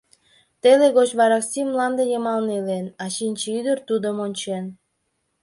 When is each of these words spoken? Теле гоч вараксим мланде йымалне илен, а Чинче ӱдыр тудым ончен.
Теле 0.61 0.87
гоч 0.97 1.09
вараксим 1.19 1.67
мланде 1.73 2.03
йымалне 2.07 2.51
илен, 2.59 2.85
а 3.03 3.05
Чинче 3.15 3.47
ӱдыр 3.59 3.77
тудым 3.87 4.17
ончен. 4.25 4.65